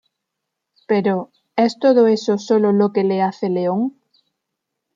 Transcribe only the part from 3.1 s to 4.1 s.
hace león?